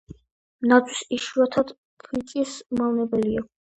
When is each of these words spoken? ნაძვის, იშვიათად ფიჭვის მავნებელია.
ნაძვის, 0.69 1.03
იშვიათად 1.17 1.75
ფიჭვის 2.07 2.57
მავნებელია. 2.81 3.45